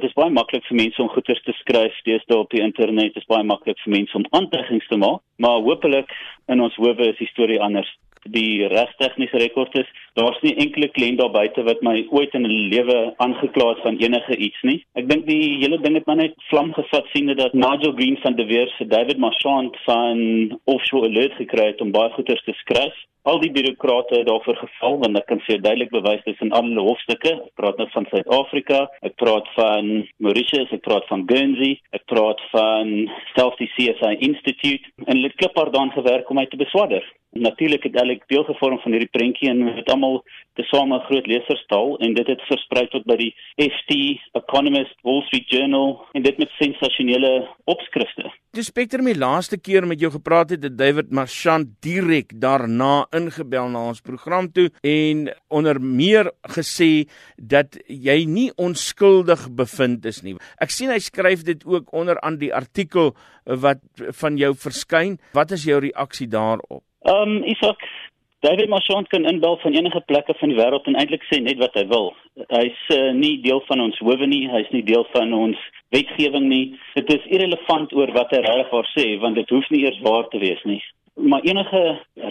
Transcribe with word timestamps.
Dit 0.00 0.08
is 0.08 0.16
baie 0.16 0.32
maklik 0.32 0.64
vir 0.64 0.78
mense 0.78 1.02
om 1.02 1.10
goeders 1.12 1.42
te 1.44 1.52
skryf 1.58 1.96
deesdae 2.06 2.38
op 2.40 2.54
die 2.54 2.62
internet. 2.64 3.10
Dit 3.12 3.20
is 3.20 3.28
baie 3.28 3.44
maklik 3.44 3.76
vir 3.84 3.92
mense 3.92 4.16
om 4.16 4.24
aantekenings 4.38 4.86
te 4.88 4.96
maak, 4.96 5.20
maar 5.36 5.58
hopelik 5.66 6.14
in 6.48 6.62
ons 6.64 6.78
howe 6.80 7.08
is 7.10 7.18
die 7.18 7.28
storie 7.28 7.58
anders 7.60 7.90
die 8.32 8.64
regstegniese 8.72 9.42
rekord 9.42 9.76
is. 9.76 9.90
Daar's 10.18 10.40
nie 10.42 10.56
enkele 10.58 10.88
kliënt 10.90 11.20
daar 11.20 11.30
buite 11.30 11.62
wat 11.62 11.82
my 11.86 11.94
ooit 12.10 12.32
in 12.34 12.46
'n 12.46 12.68
lewe 12.72 13.14
aangekla 13.16 13.68
het 13.68 13.82
van 13.82 13.96
enige 13.96 14.36
iets 14.36 14.62
nie. 14.62 14.84
Ek 14.94 15.08
dink 15.08 15.26
die 15.26 15.58
hele 15.62 15.78
ding 15.80 15.94
het 15.94 16.06
maar 16.06 16.16
net 16.16 16.34
vlam 16.50 16.72
gevat 16.72 17.06
sien 17.12 17.26
dat 17.36 17.52
Nigel 17.52 17.92
Green 17.92 18.18
van 18.22 18.34
De 18.34 18.46
Beers 18.46 18.76
se 18.76 18.86
David 18.86 19.18
Marchand 19.18 19.76
van 19.84 20.18
Offshore 20.64 21.08
Alert 21.08 21.32
gekry 21.32 21.66
het 21.66 21.80
om 21.80 21.90
baie 21.90 22.10
goeders 22.10 22.42
te 22.44 22.52
skryf. 22.52 22.96
Al 23.22 23.38
die 23.38 23.50
bureaukrate 23.52 24.16
het 24.16 24.26
daarvoor 24.26 24.56
geval 24.56 24.98
want 24.98 25.18
ek 25.18 25.26
kan 25.26 25.40
vir 25.46 25.60
duidelik 25.60 25.90
bewys 25.90 26.24
dis 26.24 26.40
in 26.40 26.52
alle 26.52 26.80
hofstukke. 26.80 27.32
Ek 27.32 27.54
praat 27.54 27.76
nou 27.76 27.88
van 27.92 28.06
Suid-Afrika, 28.10 28.88
ek 29.02 29.14
praat 29.14 29.48
van 29.54 30.08
Mauritius, 30.16 30.72
ek 30.72 30.82
praat 30.88 31.06
van 31.06 31.26
Guernsey, 31.26 31.78
ek 31.92 32.04
praat 32.06 32.40
van 32.50 33.10
selfs 33.36 33.62
die 33.62 33.70
CSI 33.76 34.16
Institute 34.18 34.84
en 35.06 35.14
hulle 35.14 35.30
het 35.30 35.36
kliphard 35.36 35.72
daan 35.72 35.92
gewerk 35.92 36.30
om 36.30 36.40
my 36.40 36.46
te 36.46 36.56
beswaarder 36.56 37.04
natuurlik 37.30 37.82
het 37.82 37.98
hulle 37.98 38.18
deel 38.26 38.44
gevorm 38.44 38.78
van 38.82 38.92
hierdie 38.92 39.12
prentjie 39.12 39.50
en 39.50 39.62
dit 39.76 39.90
almal 40.00 40.22
tesame 40.56 40.96
'n 40.96 41.04
groot 41.08 41.26
leserstaal 41.26 41.98
en 41.98 42.14
dit 42.14 42.26
het 42.26 42.40
versprei 42.48 42.86
tot 42.88 43.04
by 43.04 43.16
die 43.16 43.34
FT, 43.56 44.20
Economist, 44.34 44.96
Wall 45.02 45.22
Street 45.26 45.48
Journal 45.48 46.06
en 46.12 46.22
dit 46.22 46.38
met 46.38 46.48
sensasionele 46.58 47.48
opskrifte. 47.64 48.32
Die 48.52 48.62
Spectrum 48.62 49.04
die 49.04 49.18
laaste 49.18 49.58
keer 49.58 49.86
met 49.86 50.00
jou 50.00 50.10
gepraat 50.10 50.50
het, 50.50 50.62
het 50.62 50.78
David 50.78 51.10
Marchand 51.10 51.68
direk 51.80 52.32
daarna 52.40 53.06
ingebel 53.12 53.68
na 53.68 53.86
ons 53.88 54.00
program 54.00 54.52
toe 54.52 54.70
en 54.82 55.30
onder 55.48 55.80
meer 55.80 56.32
gesê 56.42 57.06
dat 57.36 57.78
jy 57.86 58.24
nie 58.26 58.50
onskuldig 58.56 59.48
bevind 59.54 60.04
is 60.04 60.22
nie. 60.22 60.36
Ek 60.58 60.70
sien 60.70 60.90
hy 60.90 60.98
skryf 60.98 61.44
dit 61.44 61.64
ook 61.64 61.92
onder 61.92 62.20
aan 62.20 62.38
die 62.38 62.54
artikel 62.54 63.14
wat 63.44 63.78
van 63.96 64.36
jou 64.36 64.54
verskyn. 64.54 65.18
Wat 65.32 65.50
is 65.50 65.64
jou 65.64 65.80
reaksie 65.80 66.28
daarop? 66.28 66.82
Ehm 67.00 67.38
um, 67.38 67.44
Isak, 67.44 67.80
David 68.40 68.68
Marchand 68.68 69.08
kan 69.08 69.24
inbel 69.24 69.56
van 69.56 69.72
enige 69.72 70.00
plekke 70.00 70.34
van 70.34 70.48
die 70.48 70.56
wêreld 70.56 70.86
en 70.88 70.94
eintlik 70.96 71.24
sê 71.28 71.42
net 71.44 71.58
wat 71.60 71.74
hy 71.76 71.82
wil. 71.90 72.06
Hy's 72.48 72.78
uh, 72.96 73.10
nie 73.12 73.34
deel 73.44 73.60
van 73.66 73.82
ons 73.84 73.98
howe 74.00 74.28
nie, 74.30 74.46
hy's 74.48 74.70
nie 74.72 74.80
deel 74.86 75.04
van 75.12 75.34
ons 75.36 75.60
wetgewing 75.92 76.46
nie. 76.48 76.62
Dit 76.96 77.12
is 77.12 77.26
irrelevant 77.28 77.92
oor 77.92 78.14
wat 78.16 78.32
hy 78.32 78.40
regwaar 78.46 78.88
sê 78.94 79.04
want 79.20 79.36
dit 79.36 79.52
hoef 79.52 79.68
nie 79.68 79.82
eers 79.84 80.00
waar 80.06 80.24
te 80.32 80.40
wees 80.40 80.62
nie. 80.64 80.80
Maar 81.20 81.44
enige 81.44 81.82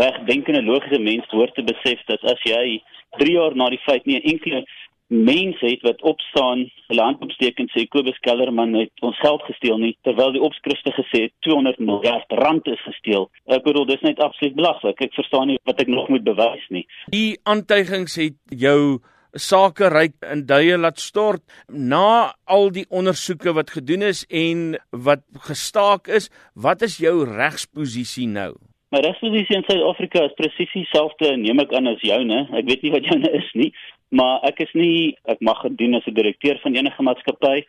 regdenkende 0.00 0.64
logiese 0.64 1.02
mens 1.10 1.28
hoort 1.36 1.52
te 1.60 1.66
besef 1.68 2.00
dat 2.08 2.24
as 2.32 2.40
jy 2.48 2.78
3 3.20 3.34
jaar 3.36 3.56
na 3.60 3.68
die 3.68 3.82
feit 3.84 4.08
nie 4.08 4.22
enkele 4.32 4.64
mense 5.08 5.64
het 5.64 5.82
wat 5.82 6.02
opstaan, 6.02 6.66
hulle 6.92 7.02
hand 7.02 7.22
opsteek 7.24 7.60
en 7.62 7.68
sê 7.72 7.86
Kobus 7.88 8.18
Kellerman 8.24 8.74
het 8.76 9.04
ons 9.04 9.18
geld 9.22 9.42
gesteel 9.48 9.80
nie 9.80 9.94
terwyl 10.06 10.34
die 10.36 10.44
opskrifte 10.44 10.92
gesê 10.96 11.24
het 11.26 11.34
200 11.48 11.80
miljard 11.80 12.32
rand 12.42 12.68
is 12.68 12.82
gesteel. 12.84 13.28
Ek 13.48 13.64
bedoel 13.64 13.88
dis 13.88 14.04
net 14.04 14.20
absoluut 14.24 14.56
belaglik. 14.58 15.00
Ek 15.08 15.16
verstaan 15.16 15.48
nie 15.52 15.60
wat 15.68 15.80
ek 15.80 15.92
nog 15.92 16.10
moet 16.12 16.26
bewys 16.28 16.64
nie. 16.74 16.84
Die 17.12 17.38
aantuigings 17.48 18.18
het 18.20 18.36
jou 18.52 19.00
sake 19.38 19.88
ryk 19.92 20.16
in 20.32 20.46
duie 20.48 20.76
laat 20.80 21.00
stort 21.00 21.44
na 21.68 22.34
al 22.48 22.72
die 22.74 22.86
ondersoeke 22.88 23.52
wat 23.56 23.72
gedoen 23.76 24.04
is 24.08 24.24
en 24.28 24.74
wat 24.92 25.24
gestaak 25.48 26.08
is. 26.08 26.28
Wat 26.54 26.82
is 26.84 26.98
jou 27.00 27.22
regsposisie 27.28 28.28
nou? 28.28 28.54
My 28.92 29.02
regsposisie 29.04 29.58
in 29.58 29.66
Suid-Afrika 29.68 30.22
is 30.24 30.36
presies 30.36 30.72
dieselfde 30.72 31.34
neem 31.36 31.60
ek 31.60 31.74
aan 31.76 31.90
as 31.90 32.00
joune. 32.00 32.46
Ek 32.56 32.68
weet 32.68 32.84
nie 32.84 32.92
wat 32.94 33.08
joune 33.08 33.32
is 33.36 33.50
nie 33.56 33.72
maar 34.10 34.40
ek 34.42 34.60
is 34.60 34.72
nie 34.74 35.16
ek 35.24 35.40
mag 35.40 35.62
doen 35.76 35.94
as 35.94 36.06
'n 36.06 36.14
direkteur 36.14 36.58
van 36.62 36.74
enige 36.74 37.02
maatskappy. 37.02 37.64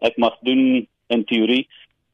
Ek 0.00 0.18
mag 0.18 0.36
doen 0.42 0.86
in 1.08 1.24
teorie 1.24 1.66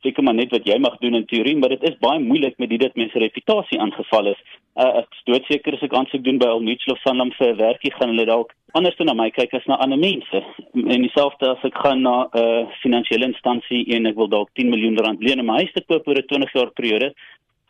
seker 0.04 0.24
maar 0.24 0.36
net 0.36 0.52
wat 0.54 0.66
jy 0.68 0.78
mag 0.80 0.96
doen 1.02 1.18
in 1.18 1.26
teorie, 1.28 1.56
maar 1.60 1.72
dit 1.74 1.82
is 1.90 1.98
baie 2.00 2.20
moeilik 2.22 2.56
met 2.62 2.70
dit 2.72 2.80
dat 2.80 2.96
mense 2.96 3.20
reputasie 3.20 3.80
aangeval 3.80 4.32
is. 4.32 4.40
Uh, 4.80 5.02
ek 5.02 5.16
is 5.16 5.24
doodseker 5.28 5.76
as 5.76 5.84
ek 5.84 5.96
aansoek 5.98 6.24
doen 6.24 6.38
by 6.40 6.48
Al 6.48 6.62
Mutual 6.64 6.96
of 6.96 7.02
Sanlam 7.04 7.32
vir 7.36 7.52
'n 7.52 7.58
werkie 7.60 7.92
gaan 7.96 8.12
hulle 8.14 8.26
dalk 8.26 8.54
anders 8.78 8.96
na 8.98 9.14
my 9.14 9.30
kyk 9.30 9.54
as 9.54 9.66
na 9.66 9.76
ander 9.76 9.98
mense. 9.98 10.40
En 10.74 11.02
dieselfde 11.04 11.50
as 11.50 11.64
ek 11.64 11.76
gaan 11.84 12.02
na 12.02 12.16
'n 12.24 12.38
uh, 12.40 12.66
finansiële 12.82 13.28
instansie 13.28 13.84
en 13.96 14.06
ek 14.06 14.16
wil 14.16 14.28
dalk 14.28 14.48
10 14.54 14.70
miljoen 14.70 14.96
rand 14.96 15.20
leen 15.22 15.40
om 15.40 15.46
my 15.46 15.60
huis 15.60 15.72
te 15.72 15.84
koop 15.84 16.08
oor 16.08 16.16
'n 16.16 16.26
20 16.26 16.52
jaar 16.52 16.70
periode 16.72 17.12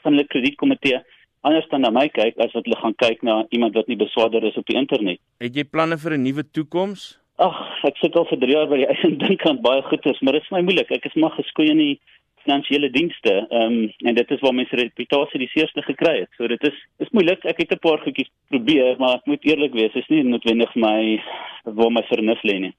van 0.03 0.12
hulle 0.12 0.27
kredietkomitee 0.27 1.03
anders 1.41 1.69
dan 1.71 1.81
na 1.81 1.91
my 1.91 2.09
kyk 2.09 2.39
as 2.39 2.53
wat 2.56 2.67
hulle 2.69 2.81
gaan 2.83 2.97
kyk 3.03 3.23
na 3.23 3.45
iemand 3.51 3.75
wat 3.75 3.89
nie 3.89 3.97
beswaarder 3.97 4.45
is 4.45 4.56
op 4.61 4.67
die 4.67 4.77
internet. 4.77 5.21
Het 5.41 5.56
jy 5.56 5.65
planne 5.65 5.99
vir 5.99 6.17
'n 6.17 6.23
nuwe 6.23 6.45
toekoms? 6.53 7.19
Ag, 7.41 7.56
ek 7.89 7.97
sit 7.97 8.17
al 8.17 8.27
vir 8.28 8.39
3 8.39 8.53
jaar 8.53 8.69
by 8.69 8.77
die 8.77 8.89
eie 8.93 9.17
dink 9.27 9.47
aan 9.47 9.62
baie 9.62 9.83
goeders, 9.83 10.21
maar 10.21 10.37
dit 10.37 10.43
is 10.43 10.51
my 10.51 10.61
moeilik. 10.61 10.91
Ek 10.91 11.05
is 11.05 11.15
maar 11.15 11.33
geskoei 11.37 11.71
in 11.71 11.78
die 11.78 12.01
finansiële 12.45 12.91
dienste. 12.91 13.47
Ehm 13.51 13.62
um, 13.62 13.93
en 14.09 14.15
dit 14.15 14.31
is 14.31 14.41
waar 14.41 14.55
my 14.55 14.67
reputasie 14.71 15.41
die 15.41 15.53
seerste 15.55 15.83
gekry 15.83 16.21
het. 16.21 16.31
So 16.37 16.49
dit 16.49 16.62
is 16.62 16.77
is 16.99 17.12
moeilik. 17.17 17.45
Ek 17.45 17.59
het 17.59 17.72
'n 17.72 17.84
paar 17.87 17.99
goedjies 18.05 18.31
probeer, 18.49 18.97
maar 18.99 19.15
ek 19.17 19.27
moet 19.27 19.45
eerlik 19.45 19.72
wees, 19.72 19.95
is 19.95 20.09
nie 20.09 20.22
noodwendig 20.22 20.75
my 20.75 21.22
waar 21.65 21.93
my 21.93 22.03
vernuf 22.03 22.43
lê 22.43 22.59
nie. 22.59 22.75